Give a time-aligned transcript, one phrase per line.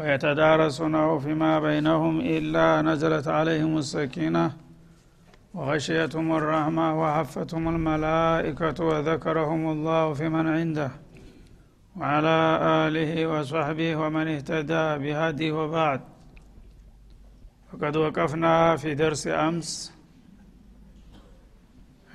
[0.00, 4.52] ويتدارسونه فيما بينهم إلا نزلت عليهم السكينة
[5.54, 10.90] وغشيتهم الرحمة وحفتهم الملائكة وذكرهم الله في من عنده
[11.96, 12.38] وعلى
[12.84, 16.00] آله وصحبه ومن اهتدى بهدي وبعد.
[17.72, 19.92] فقد وقفنا في درس أمس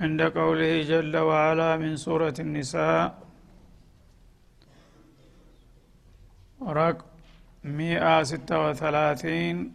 [0.00, 3.18] عند قوله جل وعلا من سورة النساء
[6.62, 7.15] رقم
[7.66, 9.70] مئة ستة وثلاثين.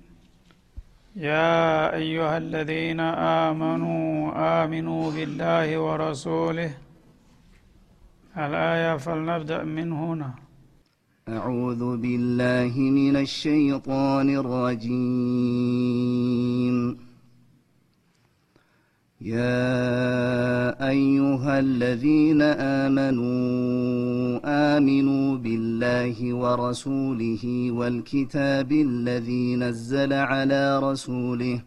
[1.15, 4.31] يا أيها الذين آمنوا
[4.63, 6.73] آمنوا بالله ورسوله.
[8.37, 10.33] الآية فلنبدأ من هنا.
[11.29, 14.91] أعوذ بالله من الشيطان الرجيم.
[19.21, 23.90] يا أيها الذين آمنوا
[24.69, 31.57] آمنوا بالله ورسوله والكتاب الذي نزل على رسوله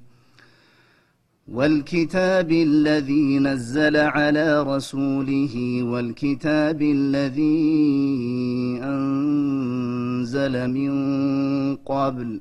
[1.56, 7.60] والكتاب الذي نزل على رسوله والكتاب الذي
[8.82, 10.92] أنزل من
[11.76, 12.40] قبل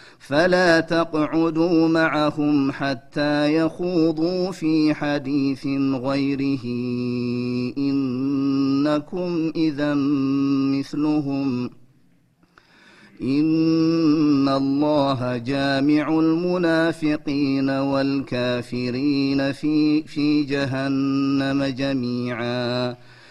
[0.27, 6.65] فلا تقعدوا معهم حتى يخوضوا في حديث غيره.
[7.77, 9.93] إنكم إذا
[10.73, 11.69] مثلهم.
[13.21, 22.95] إن الله جامع المنافقين والكافرين في في جهنم جميعا.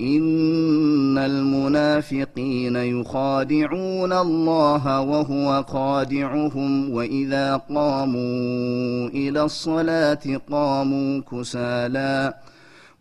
[0.00, 12.34] ان المنافقين يخادعون الله وهو خادعهم واذا قاموا إلى الصلاه قاموا كسالى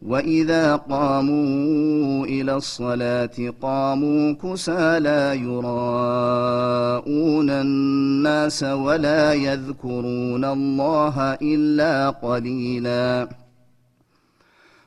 [0.02, 6.30] واذا قاموا إلى الصلاه قاموا كسالى يراءون
[7.50, 13.45] الناس ولا يذكرون الله الا قليلا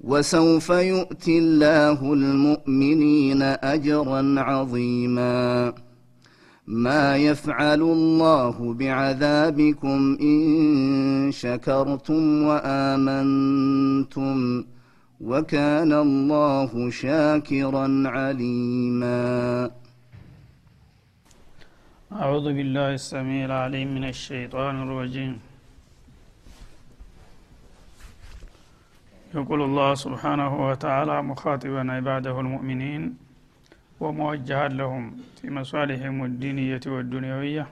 [0.00, 5.72] وسوف يؤتي الله المؤمنين أجرا عظيما.
[6.66, 14.36] ما يفعل الله بعذابكم إن شكرتم وآمنتم
[15.20, 19.70] وكان الله شاكرا عليما.
[22.12, 25.49] أعوذ بالله السميع العليم من الشيطان الرجيم.
[29.33, 33.03] يقول الله سبحانه وتعالى مخاطبا عباده المؤمنين
[33.99, 35.03] وموجها لهم
[35.37, 37.65] في مصالحهم الدينية والدنيوية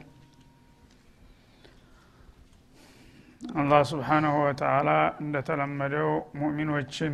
[3.61, 4.89] አላህ ስብሓናሁ ወተዓላ
[5.23, 6.09] እንደተለመደው
[6.41, 7.13] ሙእሚኖችን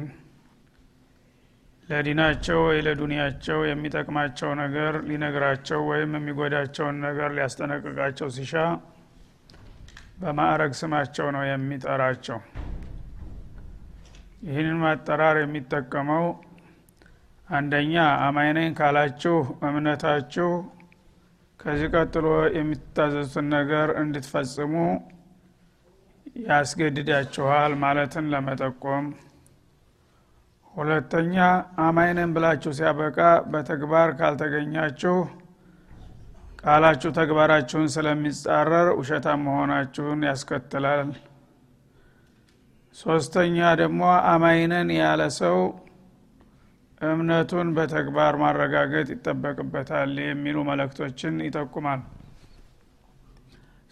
[1.90, 8.54] ለዲናቸው ወይ ለዱንያቸው የሚጠቅማቸው ነገር ሊነግራቸው ወይም የሚጎዳቸውን ነገር ሊያስጠነቅቃቸው ሲሻ
[10.22, 12.40] በማዕረግ ስማቸው ነው የሚጠራቸው
[14.45, 16.25] ይህንን ማጠራር የሚጠቀመው
[17.49, 17.95] አንደኛ
[18.27, 19.37] አማይነኝ ካላችሁ
[19.69, 20.49] እምነታችሁ
[21.61, 22.27] ከዚህ ቀጥሎ
[22.57, 24.73] የሚታዘዙትን ነገር እንድትፈጽሙ
[26.45, 29.07] ያስገድዳችኋል ማለትን ለመጠቆም።
[30.75, 31.35] ሁለተኛ
[31.85, 33.19] አማይነን ብላችሁ ሲያበቃ
[33.53, 35.17] በተግባር ካልተገኛችሁ
[36.63, 41.01] ቃላችሁ ተግባራችሁን ስለሚጻረር ውሸታም መሆናችሁን ያስከትላል
[42.97, 44.01] ሶስተኛ ደግሞ
[44.31, 45.57] አማይነን ያለ ሰው
[47.01, 52.03] እምነቱን በተግባር ማረጋገጥ ይጠበቅበታል የሚሉ መለክቶችን ይጠቁማል።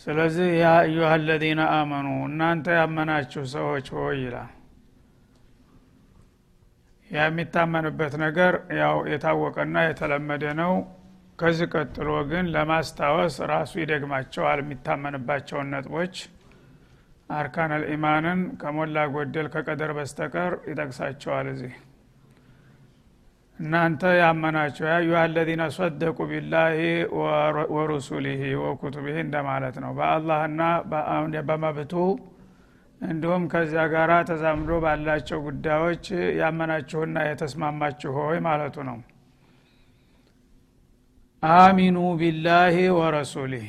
[0.07, 4.51] ስለዚህ ያ አዩሃ አለዚነ አመኑ እናንተ ያመናችሁ ሰዎች ሆይ ይላል።
[7.11, 10.73] የሚታመንበት ነገር ያው የታወቀና የተለመደ ነው።
[11.39, 16.15] ከዚህ ቀጥሎ ግን ለማስታወስ ራሱ ይደግማቸዋል የሚታመንባቸውን ነጥቦች
[17.33, 21.75] አርካን አልኢማንን ከሞላ ጎደል ከቀደር በስተቀር ይጠቅሳቸዋል እዚህ።
[23.59, 26.79] እናንተ ያመናችሁ ያ አለዚነ ሰደቁ ቢላሂ
[27.75, 30.61] ወሩሱሊህ ወኩቱቢህ እንደማለት ነው። በአላህና
[31.51, 31.95] በመብቱ
[33.01, 36.05] እንዲሁም ከዚያ ጋር ተዛምዶ ባላቸው ጉዳዮች
[36.41, 38.99] ያመናችሁና የተስማማችሁ ሆይ ማለቱ ነው።
[41.43, 43.69] አሚኑ ቢላሂ ወረሱሊህ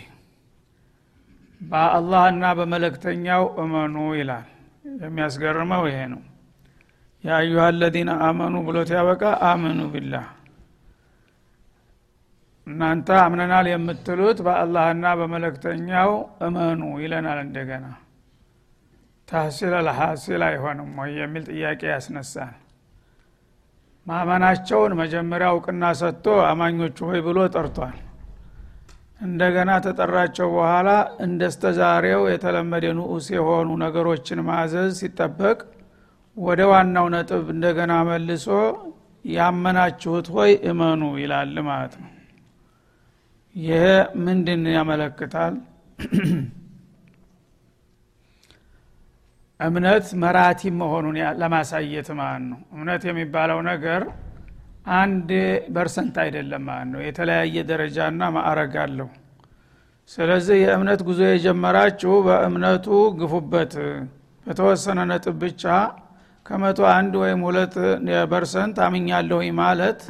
[1.63, 4.47] በአላህና በመለክተኛው እመኑ ይላል።
[5.03, 6.21] የሚያስገርመው ይሄ ነው።
[7.23, 10.25] የአዩሃ አለዚነ አመኑ ብሎት ያበቃ አምኑ ቢላህ።
[12.67, 16.11] እናንተ አምነናል የምትሉት በአላህና በመለክተኛው
[16.47, 17.85] እመኑ ይለናል እንደገና።
[19.27, 22.53] ታህሲል አልሐሲል አይሆንም ወይ የሚል ጥያቄ ያስነሳል።
[24.07, 27.97] ማመናቸውን መጀመሪያ እውቅና ሰጥቶ አማኞቹ ሆይ ብሎ ጠርቷል
[29.23, 30.89] እንደገና ተጠራቸው በኋላ
[31.25, 35.59] እንደስተዛሬው የተለመደ ንዑስ የሆኑ ነገሮችን ማዘዝ ሲጠበቅ
[36.37, 38.47] ወደ ዋናው ነጥብ እንደገና መልሶ
[39.25, 42.09] ያመናችሁት ሆይ እመኑ ይላል ማለት ነው።
[43.55, 43.81] ይሄ
[44.23, 45.53] ምንድን ያመለክታል?
[49.59, 54.01] እምነት መራቲ መሆኑን ለማሳየት ማለት ነው። እምነት የሚባለው ነገር
[54.85, 55.29] አንድ
[55.75, 59.09] percent አይደለም ማለት ነው። የተለያየ ደረጃና ማዕረግ አለው።
[60.09, 62.87] ስለዚህ የእምነት ጉዞ የጀመራችሁ በእምነቱ
[63.19, 63.73] ግፉበት።
[64.45, 65.63] በተወሰነ ነጥብ ብቻ
[66.45, 67.75] ከመቶ አንድ ወይም ሁለት
[68.31, 70.01] percent አምኛለሁኝ ማለት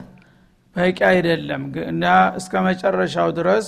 [0.75, 2.05] በቂ አይደለም። እና
[2.39, 3.67] እስከ መጨረሻው ድረስ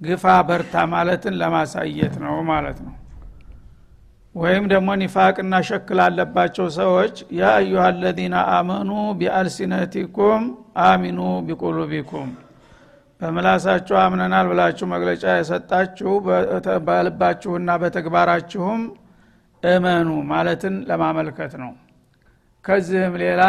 [0.00, 2.94] ግፋ በርታ ማለትን ለማሳየት ነው ማለት ነው
[4.34, 10.42] ወይም ደግሞ ኒፋቅና ሸክል አለባቸው ሰዎች ያ አዩሃ አለዚነ አመኑ ቢአልሲነቲኩም
[10.84, 12.28] አሚኑ ቢቁሉቢኩም።
[13.20, 16.12] በምላሳችሁ አምነናል ብላችሁ መግለጫ የሰጣችሁ
[16.86, 18.82] በልባችሁና በተግባራችሁም
[19.62, 21.72] እመኑ ማለትን ለማመልከት ነው።
[22.64, 23.42] ከዚህም ሌላ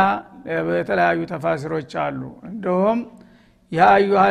[0.79, 2.99] የተለያዩ ተፋሲሮች አሉ። እንዲሁም
[3.71, 4.21] ያ አዩሃ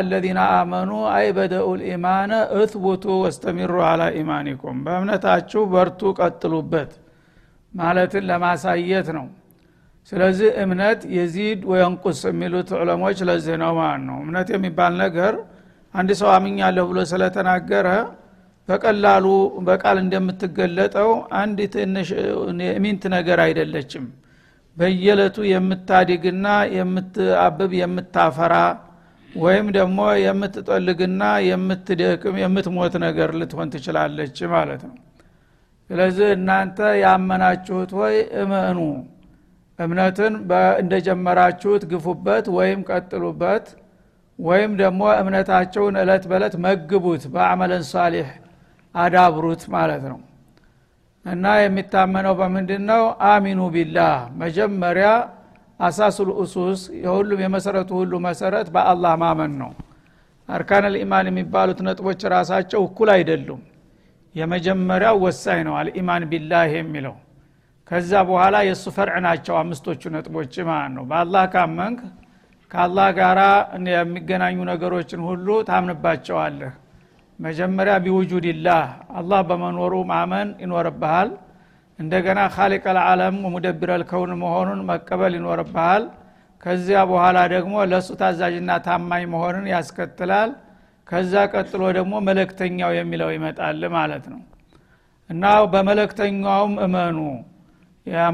[0.53, 6.91] አመኑ አይ በደኡ ልኢማነ እትቡቱ ወስተሚሩ አላ ኢማኒኩም። በእምነታችሁ በርቱ ቀጥሉበት
[7.73, 9.25] ማለትን ለማሳየት ነው።
[10.11, 15.33] ስለዚህ እምነት የዚድ ወየንቁስ የሚሉት ዑለሞች ለዚህ ነው ማለት ነው። እምነት የሚባል ነገር
[15.93, 17.87] አንድ ሰው አምኛለሁ ብሎ ስለተናገረ
[18.67, 19.25] በቀላሉ
[19.67, 22.09] በቃል እንደምትገለጠው አንድ ትንሽ
[22.83, 24.05] ሚንት ነገር አይደለችም።
[24.77, 28.55] በየለቱ የምታድግና የምትአብብ የምታፈራ
[29.35, 34.95] ወይም ደግሞ የምትጠልግና የምትደክም የምትሞት ነገር ልትሆን ትችላለች ማለት ነው።
[35.89, 38.79] ስለዚህ እናንተ ያመናችሁት ወይ እመኑ።
[39.79, 40.33] እምነትን
[40.81, 43.65] እንደጀመራችሁት ግፉበት ወይም ቀጥሉበት።
[44.39, 48.27] ወይም ደግሞ እምነታቸውን እለት በለት መግቡት በአመለን ሳሊሕ
[48.95, 50.19] አዳብሩት ማለት ነው።
[51.25, 55.09] እና የሚታመነው በምንድን ነው አሚኑ ቢላህ። መጀመሪያ
[55.81, 59.71] أساس الأسس የሁሉም የመሰረቱ ሁሉ መሰረት በአላህ ማመን ነው።
[60.49, 63.61] أركان الإيمان የሚባሉት ነጥቦች ራሳቸው እኩል አይደሉም።
[64.35, 67.15] የመጀመሪያው ወሳኝ ነው الإيمان بالله የሚለው።
[67.91, 71.99] ከዛ በኋላ የእሱ فرع ናቸው አምስቶቹ ነጥቦች ማለት ነው። በአላህ ካመንክ
[72.71, 73.39] ከአላህ ጋር
[73.95, 76.71] የሚገናኙ ነገሮችን ሁሉ ታምንባቸዋለህ።
[77.39, 78.83] መጀመሪያ بوجود الله
[79.19, 81.29] አላህ በመኖሩ ማመን ይኖርብሃል
[81.99, 86.03] እንደገና ካሊቅ ልዓለም ሙደብር ልከውን መሆኑን መቀበል ይኖርብሃል።
[86.63, 90.51] ከዚያ በኋላ ደግሞ ለእሱ ታዛዥና ታማኝ መሆንን ያስከትላል።
[91.07, 94.41] ከዛ ቀጥሎ ደግሞ መለክተኛው የሚለው ይመጣል ማለት ነው።
[95.29, 95.43] እና
[95.73, 97.17] በመለክተኛውም እመኑ።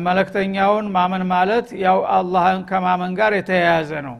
[0.05, 4.17] መለክተኛውን ማመን ማለት ያው አላህን ከማመን ጋር የተያያዘ ነው።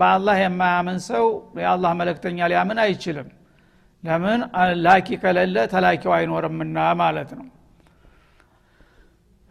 [0.00, 1.24] በአላህ የማያምን ሰው
[1.60, 3.28] የአላህ መለክተኛ ሊያምን አይችልም።
[4.04, 4.40] ለምን?
[4.84, 7.46] ላኪ ከሌለ ተላኪው አይኖርምና ማለት ነው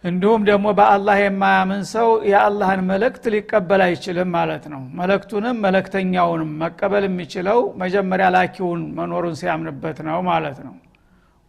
[0.03, 7.59] እንዲሁም ደግሞ በአላህ የማያምን ሰው የአላህን መልእክት ሊቀበል አይችልም ማለት ነው። መለክቱንም መለክተኛውንም መቀበል የሚችለው
[7.81, 10.75] መጀመሪያ ላኪውን መኖሩን ሲያምንበት ነው ማለት ነው።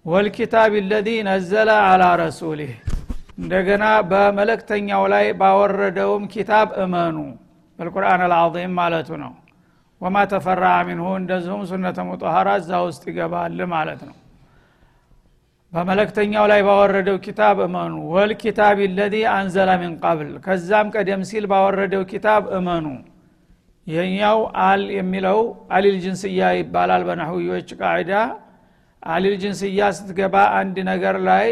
[0.07, 2.73] ወልኪታብ ለዚ ነዘለ አላ ረሱሊህ።
[3.39, 7.17] እንደገና በመለክተኛው ላይ ባወረደውም ኪታብ እመኑ
[7.79, 9.33] በልቁርአን አልዓظም ማለቱ ነው።
[10.01, 14.17] ወማ ተፈራ ሚንሁ እንደዚሁም ሱነተ ሙጠሀራ እዛ ውስጥ ይገባል ማለት ነው
[15.73, 22.43] በመለክተኛው ላይ ባወረደው ኪታብ እመኑ። ወልኪታብ ለዚ አንዘለ ሚን ቀብል ከዛም ቀደም ሲል ባወረደው ኪታብ
[22.59, 22.87] እመኑ።
[23.87, 25.39] ይህኛው አል የሚለው
[25.77, 28.13] አሊል ጅንስያ ይባላል በናህዊዎች ቃዒዳ
[29.03, 31.47] አሊል ጅንስያ ስትገባ አንድ ነገር ላይ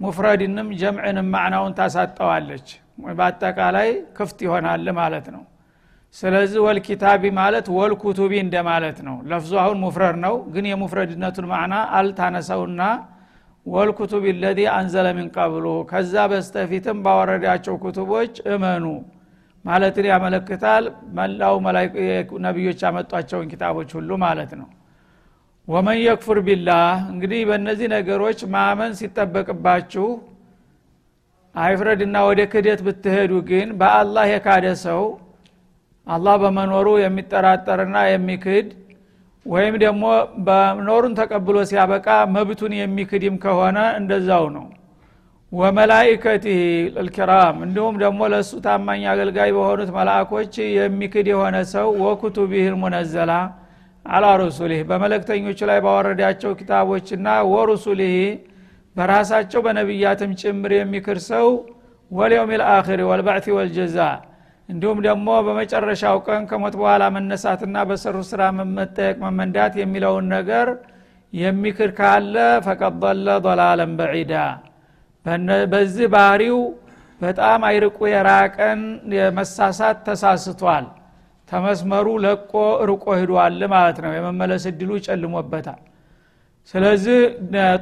[0.00, 2.68] ሙፍረድንም ጀምዕንም ማዕናውን ታሳጠዋለች
[3.18, 5.42] በአጠቃላይ ክፍት ይሆናል ማለት ነው።
[6.14, 12.80] ስለዚህ ወልኪታቢ ማለት ወልኩቱቢ እንደማለት ነው። ለፍዙ አሁን ሙፍረድ ነው ግን የሙፍረድነቱን ማዕና አልታነሰውና
[13.66, 15.28] ወልኩቱብ ለዚ አንዘለ ሚን
[15.90, 18.84] ከዛ በስተፊትም ባወረዳቸው ኩቱቦች እመኑ።
[19.64, 20.84] ማለትን ያመለክታል።
[21.16, 21.54] መላው
[22.46, 24.68] ነቢዮች ያመጧቸውን ኪታቦች ሁሉ ማለት ነው።
[25.68, 30.06] ወመን የክፉር ቢላህ እንግዲህ በእነዚህ ነገሮች ማመን ሲጠበቅባችሁ
[31.54, 35.02] አይፍረድና ወደ ክደት ብትሄዱ ግን በአላህ የካደ ሰው
[36.06, 38.68] አላህ በመኖሩ የሚጠራጠርና የሚክድ
[39.46, 40.04] ወይም ደግሞ
[40.46, 44.66] በኖሩን ተቀብሎ ሲያበቃ መብቱን የሚክድም ከሆነ እንደዛው ነው።
[45.52, 46.58] ወመላይከቲህ
[46.98, 53.32] ልኪራም እንዲሁም ደግሞ ለእሱ ታማኝ አገልጋይ በሆኑት መላእኮች የሚክድ የሆነ ሰው ወኩቱቢህ ልሙነዘላ
[54.06, 58.14] አላ ሩሱሊህ በመለክተኞቹ ላይ ባወረዳቸው ኪታቦችና ወሩሱሊህ
[58.96, 61.48] በራሳቸው በነቢያትም ጭምር የሚክር ሰው
[62.10, 63.98] ወልየውም ልአክር ወልባዕቲ ወልጀዛ
[64.70, 68.42] እንዲሁም ደግሞ በመጨረሻው ቀን ከሞት በኋላ መነሳትና በሰሩ ስራ
[68.76, 70.68] መጠየቅ መመንዳት የሚለውን ነገር
[71.32, 72.34] የሚክር ካለ
[72.66, 74.34] ፈቀድ ضለ ضላለን በዒዳ።
[75.72, 76.58] በዚህ ባህሪው
[77.20, 78.80] በጣም አይርቁ የራቀን
[79.16, 80.86] የመሳሳት ተሳስቷል።
[81.48, 82.52] ተመስመሩ ለቆ
[82.90, 85.80] ርቆ ሂዷል ማለት ነው። የመመለስ እድሉ ጨልሞበታል።
[86.74, 87.18] ስለዚህ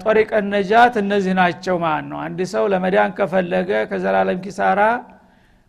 [0.02, 4.80] ጦሪቀ ነጃት እነዚህ ናቸው ማለት ነው። አንድ ሰው ለመዳን ከፈለገ ከዘላለም ኪሳራ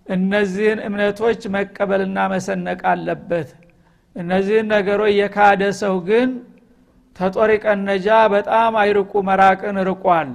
[0.09, 3.49] እነዚህን እምነቶች መቀበልና መሰነቅ አለበት።
[4.15, 6.29] እነዚህን ነገሮች የካደ ሰው ግን
[7.15, 10.29] ተጦሪቀ ነጃ በጣም አይርቁ መራቅን ርቋል።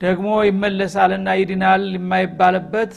[0.00, 2.94] ደግሞ ይመለሳልና ይድናል የማይባልበት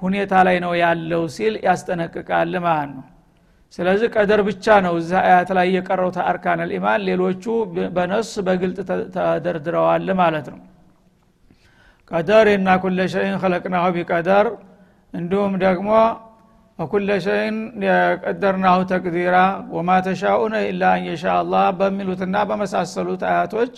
[0.00, 3.06] ሁኔታ ላይ ነው ያለው ሲል ያስጠነቅቃል ማለት ነው።
[3.78, 7.44] ስለዚህ ቀደር ብቻ ነው እዛ አያት ላይ የቀረው ተአርካን ልኢማን ሌሎቹ
[7.96, 8.78] በነሱ በግልጥ
[9.16, 10.60] ተደርድረዋል ማለት ነው።
[12.10, 14.46] ቀደር እና ኩለ ሸይን ከለቅናሁ ቢቀደር
[15.14, 15.90] እንዲሁም ደግሞ
[16.78, 19.36] ወኩለ ሸይን የቀደርናሁ ተቅዲራ
[19.76, 23.72] ወማ ተሻኡነ ኢላ አንየሻ አላህ በሚሉትና በመሳሰሉት አያቶች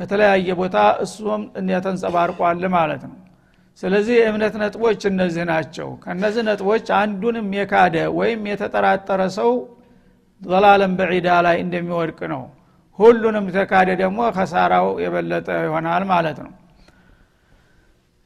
[0.00, 1.42] በተለያየ ቦታ እሱም
[1.86, 3.16] ተንጸባርቋል ማለት ነው።
[3.82, 9.50] ስለዚህ የእምነት ነጥቦች እነዚህ ናቸው። ከነዚህ ነጥቦች አንዱንም የካደ ወይም የተጠራጠረ ሰው
[10.42, 12.42] ዘላለም በዒዳ ላይ እንደሚወድቅ ነው።
[12.98, 16.52] ሁሉንም ተካደ ደግሞ ከሳራው የበለጠ ይሆናል ማለት ነው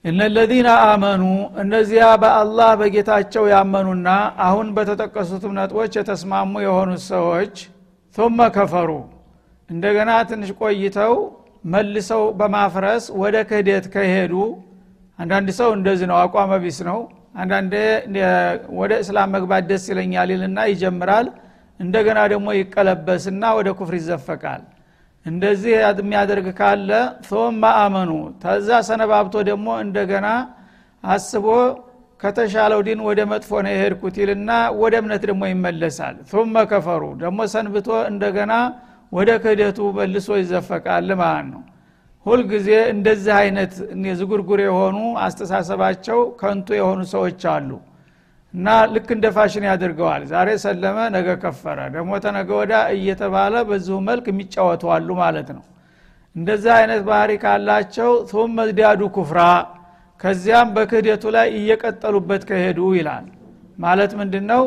[0.04, 1.22] እነለዚነ አመኑ
[1.62, 4.08] እነዚያ በአላህ በጌታቸው ያመኑና
[4.44, 7.54] አሁን በተጠቀሱትም ነጥቦች የተስማሙ የሆኑት ሰዎች
[8.16, 8.90] ثመ ከፈሩ።
[9.70, 11.14] እንደገና ትንሽ ቆይተው
[11.72, 14.34] መልሰው በማፍረስ ወደ ክህደት ከሄዱ
[15.18, 16.98] አንዳንድ ሰው እንደዚህ ነው አቋመ ቢስ ነው።
[17.36, 17.74] አንዳንዴ
[18.80, 21.26] ወደ እስላም መግባት ደስ ይለኛል ይልና ይጀምራል።
[21.80, 24.62] እንደገና ደግሞ ይቀለበስና ወደ ኩፍር ይዘፈቃል
[25.26, 26.90] እንደዚህ የሚያደርግ ካለ
[27.28, 28.10] ሶማ አመኑ።
[28.42, 30.26] ተዛ ሰነባብቶ ደግሞ እንደገና
[31.04, 31.46] አስቦ
[32.20, 34.50] ከተሻለው ዲን ወደ መጥፎ ነው የሄድኩት ይልና
[34.80, 38.52] ወደ እምነት ደግሞ ይመለሳል። ثመ ከፈሩ። ደግሞ ሰንብቶ እንደገና
[39.12, 41.62] ወደ ክህደቱ መልሶ ይዘፈቃል ማለት ነው።
[42.26, 43.72] ሁልጊዜ እንደዚህ አይነት
[44.20, 47.70] ዝጉርጉር የሆኑ አስተሳሰባቸው ከንቱ የሆኑ ሰዎች አሉ።
[48.54, 54.26] እና ልክ እንደ ፋሽን ያደርገዋል። ዛሬ ሰለመ ነገ ከፈረ። ደግሞ ተነገ ወዳ እየተባለ በዚሁ መልክ
[54.32, 55.64] የሚጫወቱ አሉ ማለት ነው።
[56.36, 59.40] እንደዚህ አይነት ባህሪ ካላቸው ቱም መዝዳዱ ኩፍራ
[60.20, 63.26] ከዚያም በክህደቱ ላይ እየቀጠሉበት ከሄዱ ይላል።
[63.78, 64.64] ማለት ምንድን ነው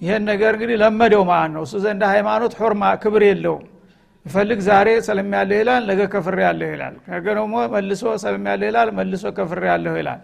[0.00, 3.64] ይሄን ነገር እንግዲህ ለመደው ማለት ነው። እሱ ዘንድ ሃይማኖት ሑርማ ክብር የለውም።
[4.26, 8.88] ይፈልግ ዛሬ ሰልም ያለሁ ይላል ነገ ከፍሬ ያለሁ ይላል። ነገ ደግሞ መልሶ ሰልም ያለሁ ይላል
[8.98, 10.20] መልሶ ከፍሬ ያለሁ ይላል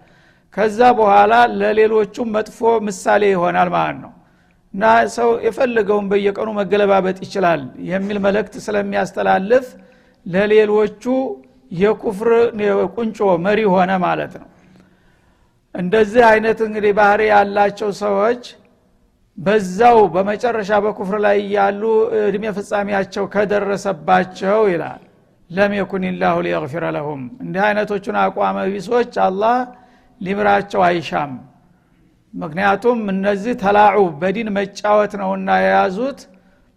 [0.54, 4.12] ከዛ በኋላ ለሌሎቹም መጥፎ ምሳሌ ይሆናል ማለት ነው።
[4.74, 9.66] እና ሰው የፈለገውን በየቀኑ መገለባበጥ ይችላል የሚል መልእክት ስለሚያስተላልፍ
[10.26, 11.04] ለሌሎቹ
[11.74, 12.30] የኩፍር
[12.96, 14.48] ቁንጮ መሪ ሆነ ማለት ነው።
[15.74, 18.42] እንደዚህ አይነት እንግዲህ ባህሪ ያላቸው ሰዎች
[19.38, 21.82] በዛው በመጨረሻ በኩፍር ላይ ያሉ
[22.22, 25.00] እድሜ ፍጻሜያቸው ከደረሰባቸው ይላል።
[25.50, 29.56] ለም የኩን ላሁ ሊየግፊረ ለሁም። እንዲህ አይነቶቹን አቋመ ቢሶች አላህ
[30.20, 31.32] ሊምራቸው አይሻም።
[32.34, 36.20] ምክንያቱም እነዚህ ተላዑ በዲን መጫወት ነውና የያዙት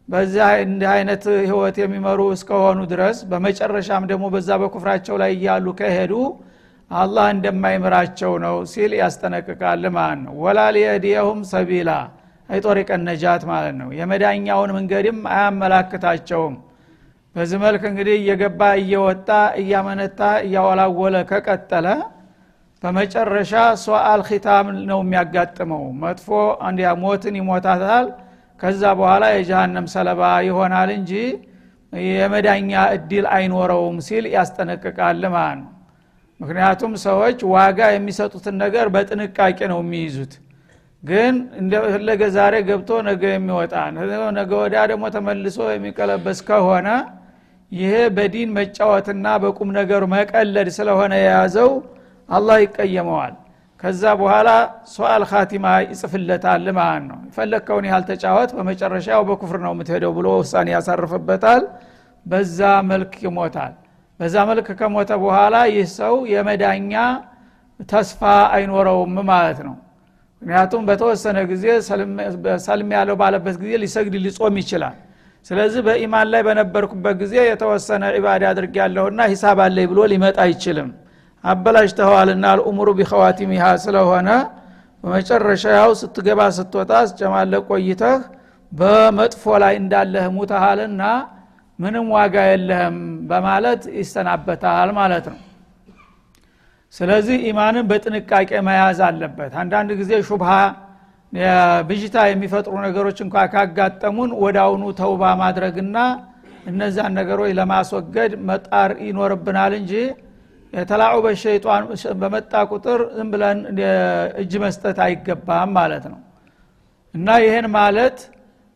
[0.09, 6.13] በዚህ እንዲህ አይነት ህይወት የሚመሩ እስከሆኑ ድረስ በመጨረሻም ደግሞ በዛ በኩፍራቸው ላይ እያሉ ከሄዱ
[6.91, 10.59] አላህ እንደማይምራቸው ነው ሲል ያስጠነቅቃል ማለት ነው። ወላ
[11.51, 11.91] ሰቢላ
[12.49, 16.55] አይጦሪቀ ነጃት ማለት ነው። የመዳኛውን መንገድም አያመላክታቸውም።
[17.35, 19.29] በዚህ መልክ እንግዲህ እየገባ እየወጣ
[19.61, 21.87] እያመነታ እያወላወለ ከቀጠለ
[22.85, 23.51] በመጨረሻ
[23.83, 26.27] ሶአል ኪታም ነው የሚያጋጥመው። መጥፎ
[27.03, 28.07] ሞትን ይሞታታል።
[28.59, 31.11] ከዛ በኋላ የጀሃነም ሰለባ ይሆናል እንጂ
[31.93, 35.71] የመዳኛ እድል አይኖረውም ሲል ያስጠነቅቃል ማለት ነው።
[36.39, 40.33] ምክንያቱም ሰዎች ዋጋ የሚሰጡትን ነገር በጥንቃቄ ነው የሚይዙት።
[41.03, 43.73] ግን እንደፈለገ ዛሬ ገብቶ ነገ የሚወጣ
[44.37, 46.87] ነገ ወዲያ ደግሞ ተመልሶ የሚቀለበስ ከሆነ
[47.71, 51.71] ይሄ በዲን መጫወትና በቁም ነገሩ መቀለድ ስለሆነ የያዘው
[52.29, 53.33] አላህ ይቀየመዋል።
[53.83, 54.49] ከዛ በኋላ
[54.93, 57.17] ሶአል ካቲማ ይጽፍለታል ማለት ነው?
[57.27, 61.63] የፈለግከውን ያህል ተጫወት በመጨረሻ ያው በኩፍር ነው የምትሄደው ብሎ ውሳኔ ያሳርፍበታል።
[62.25, 62.59] በዛ
[62.91, 63.73] መልክ ይሞታል።
[64.19, 66.93] በዛ መልክ ከሞተ በኋላ ይህ ሰው የመዳኛ
[67.89, 68.21] ተስፋ
[68.55, 69.75] አይኖረውም ማለት ነው።
[70.41, 71.65] ምክንያቱም በተወሰነ ጊዜ
[72.67, 74.95] ሰልም ያለው ባለበት ጊዜ ሊሰግድ ሊጾም ይችላል።
[75.45, 80.89] ስለዚህ በኢማን ላይ በነበርኩበት ጊዜ የተወሰነ ዒባዳ አድርግ ያለሁና ሂሳብ አለኝ ብሎ ሊመጣ አይችልም
[81.45, 84.29] አበላሽተዋልና አልኡሙሩ ቢኸዋቲሚሃ ስለሆነ
[85.03, 88.21] በመጨረሻ ያው ስትገባ ስትወጣ ስጨማለ ቆይተህ
[88.71, 91.01] በመጥፎ ላይ እንዳለህ ሙተሃልና
[91.79, 92.97] ምንም ዋጋ የለህም
[93.29, 95.39] በማለት ይሰናበታል ማለት ነው።
[96.93, 100.51] ስለዚህ ኢማንን በጥንቃቄ መያዝ አለበት። አንዳንድ ጊዜ ሹብሃ
[101.87, 105.97] ብዥታ የሚፈጥሩ ነገሮች እንኳ ካጋጠሙን ወደ አውኑ ተውባ ማድረግና
[106.69, 109.91] እነዛን ነገሮች ለማስወገድ መጣር ይኖርብናል እንጂ
[110.75, 111.83] የተላዑ በሸይጧን
[112.21, 113.59] በመጣ ቁጥር ዝም ብለን
[114.41, 116.19] እጅ መስጠት አይገባም ማለት ነው።
[117.13, 118.17] እና ይህን ማለት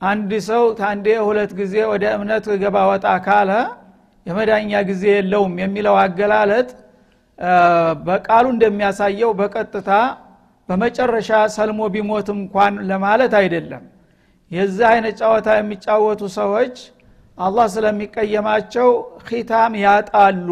[0.01, 3.51] አንድ ሰው ታንዴ ሁለት ጊዜ ወደ እምነት ገባ ወጣ ካለ
[4.25, 6.69] የመዳኛ ጊዜ የለውም የሚለው አገላለጥ
[8.07, 9.91] በቃሉ እንደሚያሳየው በቀጥታ
[10.69, 13.83] በመጨረሻ ሰልሞ ቢሞት እንኳን ለማለት አይደለም።
[14.51, 16.75] የዚህ አይነት ጨዋታ የሚጫወቱ ሰዎች
[17.37, 18.89] አላህ ስለሚቀየማቸው
[19.27, 20.49] ኺታም ያጣሉ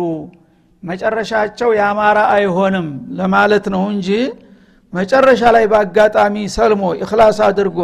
[0.84, 2.88] መጨረሻቸው ያማረ አይሆንም
[3.20, 4.10] ለማለት ነው እንጂ
[4.94, 7.80] መጨረሻ ላይ በአጋጣሚ ሰልሞ እክላስ አድርጎ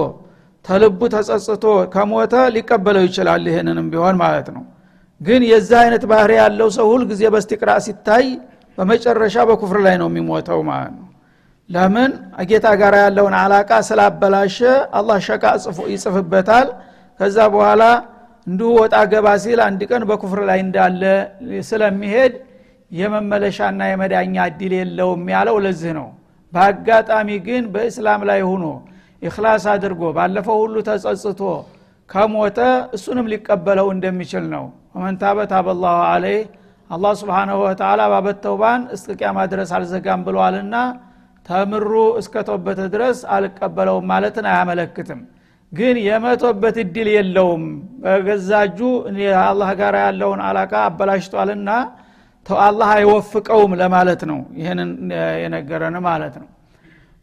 [0.66, 4.64] ተልቡ ተጸጽቶ ከሞተ ሊቀበለው ይችላል ይህንንም ቢሆን ማለት ነው።
[5.22, 8.26] ግን የዚህ አይነት ባህሪ ያለው ሰው ሁል ጊዜ በስቲቅራ ሲታይ
[8.78, 11.08] በመጨረሻ በኩፍር ላይ ነው የሚሞተው ማለት ነው።
[11.70, 12.12] ለምን?
[12.50, 14.58] ጌታ ጋር ያለውን علاقة ስላበላሸ
[14.98, 15.44] አላህ شقاء
[15.94, 16.68] ይጽፍበታል።
[17.20, 17.84] ከዛ በኋላ
[18.48, 21.04] እንዲሁ ወጣ ገባ ሲል አንድ ቀን በኩፍር ላይ እንዳለ
[21.70, 22.34] ስለሚሄድ
[22.94, 26.08] የመመለሻና የመዳኛ እድል የለውም ያለው ለዚህ ነው።
[26.54, 28.66] በአጋጣሚ ግን በእስላም ላይ ሆኖ
[29.22, 31.42] إخلاص አድርጎ ባለፈው ሁሉ ተጸጽቶ
[32.10, 32.60] ከሞተ
[32.96, 36.44] እሱንም ሊቀበለው እንደሚችል ነው። ومن تاب تاب الله عليه
[36.90, 40.76] አላህ ስብሓናሁ ወተላ ባበተውባን እስከ ቅያማ ድረስ አልዘጋም ብለዋልና
[41.46, 45.22] ተምሩ እስከ ቶበት ድረስ አልቀበለውም ማለትን አያመለክትም።
[45.72, 47.64] ግን የመቶበት እድል የለውም።
[48.04, 48.80] በገዛጁ
[49.44, 51.70] አላህ ጋር ያለውን አላቃ አበላሽቷልና
[52.64, 54.90] አላህ አይወፍቀውም ለማለት ነው ይህንን
[55.44, 56.50] የነገረን ማለት ነው።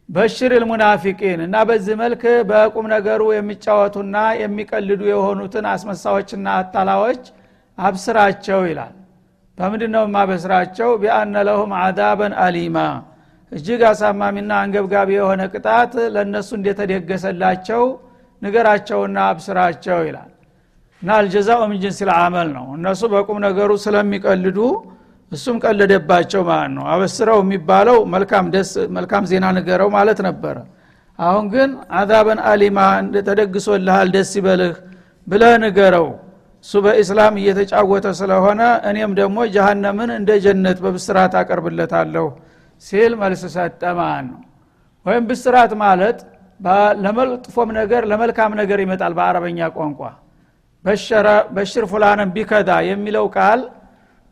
[0.09, 7.21] በሽር ልሙናፊቂን እና በዚህ መልክ በቁም ነገሩ የሚጫወቱና የሚቀልዱ የሆኑትን አስመሳዎችና አታላዎች
[7.77, 8.95] አብስራቸው ይላል።
[9.57, 12.77] በምንድ ነው ማበስራቸው ቢአነ ለሁም አዛበን አሊማ።
[13.51, 17.83] እጅግ አሳማሚና አንገብጋቢ የሆነ ቅጣት ለእነሱ እንደተደገሰላቸው
[18.41, 20.29] ንገራቸውና አብስራቸው ይላል።
[21.01, 21.99] እና አልጀዛኡ ምን ጅንስ
[22.55, 24.59] ነው። እነሱ በቁም ነገሩ ስለሚቀልዱ
[25.31, 27.97] እሱም ቀለደባቸው ማለት ነው። አበስረው የሚባለው
[28.97, 30.55] መልካም ዜና ንገረው ማለት ነበረ።
[31.19, 32.79] አሁን ግን አዛበን አሊማ
[33.27, 34.75] ተደግሶልሃል ደስ ይበልህ
[35.27, 36.07] ብለህ ንገረው።
[36.65, 42.25] እሱ በኢስላም እየተጫወተ ስለሆነ እኔም ደግሞ ጀሃነምን እንደ ጀነት በብስራት አቀርብለታለሁ
[42.83, 44.39] ሲል መልስ ሰጠ ማለት ነው።
[45.05, 46.19] ወይም ብስራት ማለት
[47.03, 50.01] ለመጥፎም ነገር ለመልካም ነገር ይመጣል በአረበኛ ቋንቋ።
[51.55, 53.59] በሽር ፉላንን ቢከዳ የሚለው ቃል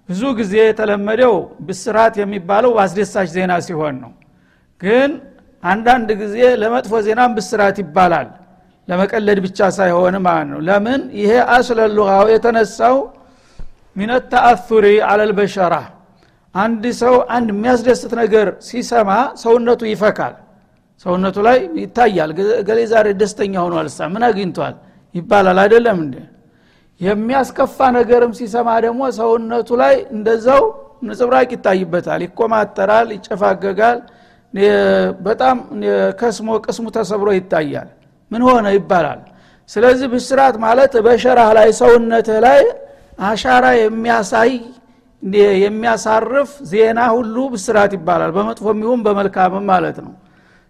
[0.09, 1.35] ብዙ ጊዜ የተለመደው
[1.67, 4.11] ብስራት የሚባለው በአስደሳች ዜና ሲሆን ነው።
[4.81, 5.11] ግን
[5.63, 8.27] አንዳንድ ጊዜ ለመጥፎ ዜናም ብስራት ይባላል።
[8.87, 11.01] ለመቀለድ ብቻ ሳይሆን ማለት ነው። ለምን?
[11.19, 12.95] ይሄ አስለ ሉጋው የተነሳው
[13.95, 15.73] ሚነ ተአثሪ አለልበሸራ
[16.55, 19.09] አንድ ሰው አንድ የሚያስደስት ነገር ሲሰማ
[19.41, 20.33] ሰውነቱ ይፈካል።
[21.05, 22.31] ሰውነቱ ላይ ይታያል።
[22.67, 24.75] ገሌ ዛሬ ደስተኛ ሆኗል ሳ ምን አግኝቷል?
[25.15, 26.15] ይባላል። አይደለም እንዴ
[27.01, 30.63] የሚያስከፋ ነገርም ሲሰማ ደግሞ ሰውነቱ ላይ እንደዛው
[31.07, 33.99] ንጽብራቅ ይታይበታል። ይኮማተራል ይጨፋገጋል
[35.25, 35.57] በጣም
[36.19, 37.89] ከስሞ ቅስሙ ተሰብሮ ይታያል።
[38.31, 39.21] ምን ሆነ ይባላል።
[39.69, 42.61] ስለዚህ ብስራት ማለት በሸራህ ላይ ሰውነትህ ላይ
[43.27, 44.51] አሻራ የሚያሳይ
[45.63, 50.13] የሚያሳርፍ ዜና ሁሉ ብስራት ይባላል። በመጥፎም ይሁን በመልካምም ማለት ነው።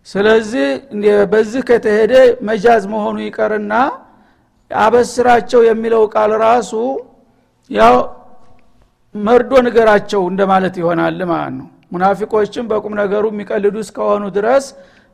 [0.07, 0.67] ስለዚህ
[1.31, 2.13] በዚህ ከተሄደ
[2.49, 3.73] መጃዝ መሆኑ ይቀርና
[4.71, 6.71] አበስራቸው የሚለው ቃል ራሱ
[7.69, 7.95] ያው
[9.15, 14.65] መርዶ ንገራቸው እንደማለት ይሆናል ማለት ነው። ሙናፊቆችም በቁም ነገሩ የሚቀልዱ እስከሆኑ ድረስ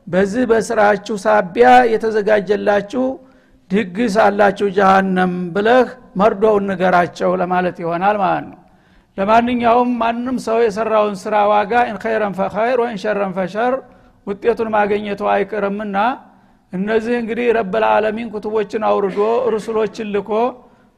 [0.06, 3.04] በዚህ በስራችሁ ሳቢያ የተዘጋጀላችሁ
[3.70, 5.86] ድግስ አላችሁ ጀሃነም ብለህ
[6.20, 8.58] መርዶውን ንገራቸው ለማለት ይሆናል ማለት ነው።
[9.18, 13.74] ለማንኛውም ማንም ሰው የሰራውን ስራ ዋጋ ኢንኸይረን ፈኸይር ወይን ሸረን ፈሸር
[14.26, 15.96] ውጤቱን ማገኘቱ አይቅርምና
[16.76, 19.20] እነዚህ እንግዲህ ረበልዓለሚን ኩቱቦችን አውርዶ
[19.54, 20.30] ርሱሎችን ልኮ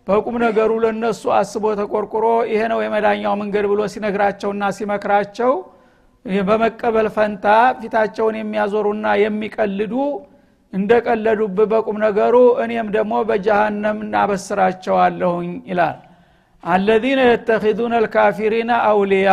[0.07, 5.53] በቁም ነገሩ ለነሱ አስቦ ተቆርቁሮ ይሄ ነው የመዳኛው መንገድ ብሎ ሲነግራቸውና ሲመክራቸው
[6.45, 7.47] በመቀበል ፈንታ
[7.81, 9.95] ፊታቸውን የሚያዞሩና የሚቀልዱ
[10.73, 15.99] እንደቀለዱብ በቁም ነገሩ እኔም ደግሞ በጀሃነም እናበስራቸዋለሁኝ ይላል።
[16.63, 19.31] አለዚነ የተኪዱነ ልካፊሪነ አውልያ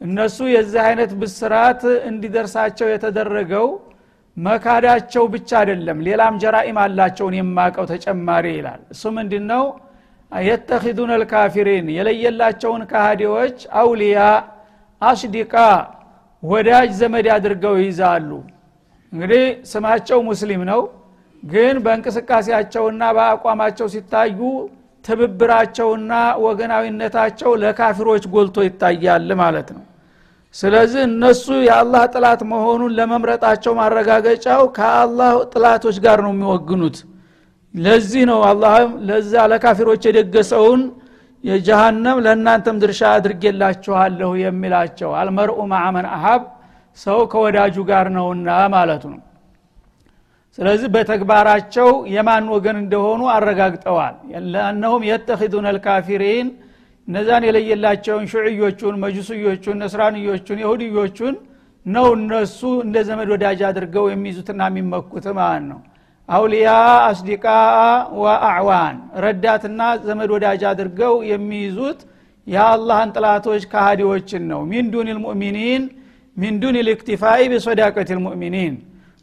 [0.00, 1.80] እነሱ የዚህ አይነት ብስራት
[2.10, 3.66] እንዲደርሳቸው የተደረገው
[4.40, 9.64] መካዳቸው ብቻ አይደለም ሌላም ጀራኢም አላቸውን የማቀው ተጨማሪ ይላል። እሱ ምንድ ነው
[10.32, 14.18] የተኪዱነ ልካፊሪን የለየላቸውን ካሃዲዎች አውልያ
[15.02, 15.54] አስዲቃ
[16.42, 18.30] ወዳጅ ዘመድ አድርገው ይይዛሉ።
[19.12, 20.80] እንግዲህ ስማቸው ሙስሊም ነው
[21.42, 24.40] ግን በእንቅስቃሴያቸውና በአቋማቸው ሲታዩ
[25.04, 26.12] ትብብራቸውና
[26.44, 29.84] ወገናዊነታቸው ለካፊሮች ጎልቶ ይታያል ማለት ነው
[30.54, 36.96] ስለዚህ እነሱ የአላህ ጥላት መሆኑን ለመምረጣቸው ማረጋገጫው ከአላህ ጥላቶች ጋር ነው የሚወግኑት።
[37.74, 40.80] ለዚህ ነው አላህም ለዛ ለካፊሮች የደገሰውን
[41.44, 46.42] የጀሃነም ለእናንተም ድርሻ አድርጌላችኋለሁ የሚላቸው አልመርኡ ማዕመን አሀብ
[46.96, 49.20] ሰው ከወዳጁ ጋር ነውና ማለቱ ነው።
[50.58, 54.14] ስለዚህ በተግባራቸው የማን ወገን እንደሆኑ አረጋግጠዋል።
[54.54, 56.48] ለአነሁም የተኪዱን ልካፊሪን
[57.10, 61.34] እነዛን የለየላቸውን ሹዕዮቹን መጁስዮቹን ነስራንዮቹን የሁድዮቹን
[61.86, 65.78] ነው እነሱ እንደ ዘመድ ወዳጅ አድርገው የሚይዙትና የሚመኩት ማለት ነው።
[66.28, 66.68] አውሊያ
[67.08, 67.44] አስዲቃ
[68.20, 72.00] ወአዕዋን ረዳትና ዘመድ ወዳጅ አድርገው የሚይዙት
[72.46, 75.82] የአላህን ጥላቶች ካሃዲዎችን ነው። ሚን ልሙእሚኒን
[76.36, 76.78] ሚን ዱን
[77.52, 78.76] ቢሶዳቀት ልሙእሚኒን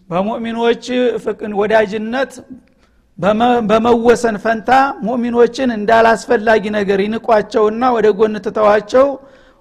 [0.10, 0.86] በሙእሚኖች
[1.62, 2.34] ወዳጅነት
[3.69, 4.69] በመወሰን ፈንታ
[5.06, 9.08] ሙእሚኖችን እንዳላስፈላጊ ነገር ይንቋቸውና ወደ ጎን ትተዋቸው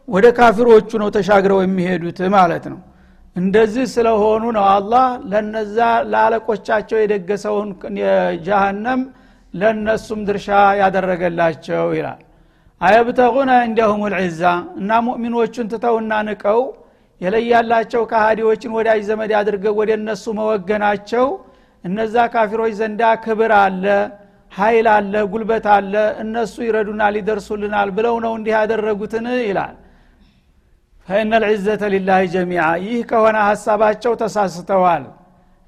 [0.08, 2.80] ወደ ካፊሮቹ ነው ተሻግረው የሚሄዱት ማለት ነው።
[3.36, 5.78] እንደዚህ ስለሆኑ ነው አላህ ለነዛ
[6.12, 7.70] ለአለቆቻቸው የደገሰውን
[8.46, 9.00] ጀሃነም
[9.54, 10.48] ለእነሱም ድርሻ
[10.80, 12.20] ያደረገላቸው ይላል።
[12.80, 14.42] አየብተጉነ እንደሁም ልዕዛ
[14.80, 16.60] እና ሙእሚኖቹን ትተውና ንቀው
[17.20, 21.26] የለያላቸው ከሃዲዎችን ወዳጅ ዘመድ አድርገው ወደ እነሱ መወገናቸው
[21.86, 23.84] እነዛ ካፊሮች ዘንዳ ክብር አለ
[24.52, 29.74] ኃይል አለ ጉልበት አለ እነሱ ይረዱናል ይደርሱልናል ብለው ነው እንዲህ ያደረጉትን ይላል።
[31.08, 35.04] ፈኢነ ልዕዘተ ሊላህ ጀሚዓ። ይህ ከሆነ ሀሳባቸው ተሳስተዋል።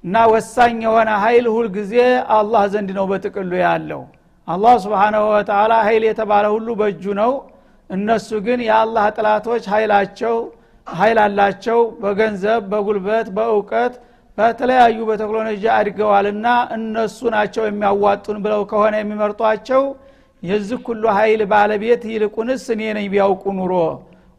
[0.03, 1.93] እና ወሳኝ የሆነ ኃይል ሁልጊዜ
[2.37, 4.01] አላህ ዘንድ ነው በጥቅሉ ያለው።
[4.47, 7.31] አላህ ስብሓናሁ ወተላ ኃይል የተባለ ሁሉ በእጁ ነው።
[7.89, 10.35] እነሱ ግን የአላህ ጥላቶች ኃይላቸው
[10.87, 13.93] ኃይል አላቸው። በገንዘብ በጉልበት በእውቀት
[14.39, 19.81] በተለያዩ በቴክኖሎጂ አድገዋልና እነሱ ናቸው የሚያዋጡን ብለው ከሆነ የሚመርጧቸው
[20.43, 23.73] የዚህ ሁሉ ኃይል ባለቤት ይልቁንስ እኔ ነኝ ቢያውቁ ኑሮ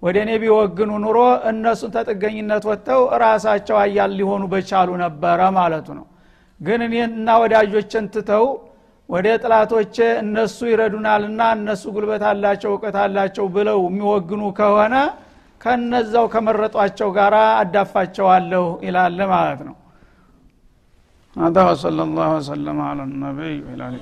[0.03, 1.19] ወደ እኔ ቢወግኑ ኑሮ
[1.51, 6.07] እነሱን ተጥገኝነት ወጥተው ራሳቸው አያል ሊሆኑ በቻሉ ነበረ ማለቱ ነው።
[6.61, 8.47] ግን እኔና ወዳጆችን ትተው
[9.09, 14.95] ወደ ጥላቶቼ እነሱ ይረዱናልና እነሱ ጉልበት አላቸው እውቀት አላቸው ብለው የሚወግኑ ከሆነ
[15.61, 19.75] ከነዛው ከመረጧቸው ጋር አዳፋቸዋለሁ ይላል ማለት ነው
[21.41, 24.01] هذا وصلى الله وسلم على النبي وعلى آله